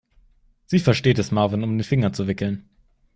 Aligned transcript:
Sie 0.65 0.79
versteht 0.79 1.19
es, 1.19 1.29
Marvin 1.29 1.61
um 1.63 1.77
den 1.77 1.83
Finger 1.83 2.11
zu 2.11 2.25
wickeln. 2.27 2.67